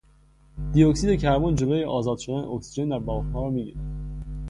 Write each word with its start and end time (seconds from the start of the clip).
دی 0.73 0.83
اکسید 0.83 1.19
کربن 1.19 1.55
جلو 1.55 1.89
آزاد 1.89 2.17
شدن 2.17 2.43
اکسیژن 2.43 2.89
در 2.89 2.99
بافتها 2.99 3.43
را 3.43 3.49
میگیرد. 3.49 3.77